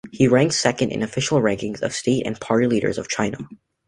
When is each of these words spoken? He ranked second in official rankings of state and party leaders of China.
He 0.11 0.27
ranked 0.27 0.55
second 0.55 0.89
in 0.89 1.03
official 1.03 1.39
rankings 1.41 1.83
of 1.83 1.93
state 1.93 2.25
and 2.25 2.41
party 2.41 2.65
leaders 2.65 2.97
of 2.97 3.07
China. 3.07 3.37